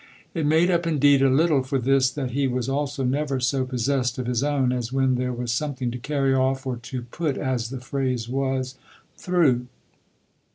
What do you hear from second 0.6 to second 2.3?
up indeed a little for this